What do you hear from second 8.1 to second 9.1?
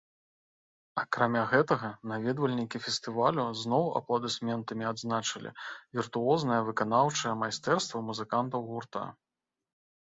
музыкантаў гурта.